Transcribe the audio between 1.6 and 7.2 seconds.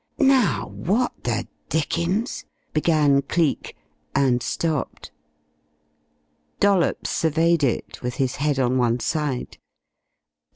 dickens...?" began Cleek, and stopped. Dollops